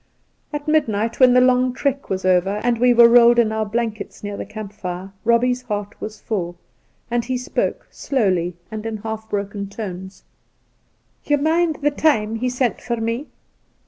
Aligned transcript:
At 0.51 0.67
midnight, 0.67 1.19
when 1.19 1.33
the 1.35 1.41
long 1.41 1.67
night 1.67 1.75
trek 1.75 2.09
was 2.09 2.25
over, 2.25 2.59
and 2.63 2.79
we 2.79 2.91
were 2.91 3.07
rolled 3.07 3.37
in 3.37 3.51
our 3.51 3.67
blankets 3.67 4.23
near 4.23 4.35
the 4.35 4.47
camp 4.47 4.73
fixe, 4.73 5.11
Eobbie's 5.23 5.61
heart 5.61 5.93
was 6.01 6.19
full, 6.19 6.57
and 7.11 7.25
he 7.25 7.37
spoke— 7.37 7.85
slowly 7.91 8.55
and 8.71 8.83
in 8.87 8.97
half 8.97 9.29
broken 9.29 9.69
tones:' 9.69 10.23
Ye 11.25 11.35
mind 11.37 11.77
the 11.83 11.91
time 11.91 12.37
he 12.37 12.49
sent 12.49 12.81
for 12.81 12.97
me 12.97 13.27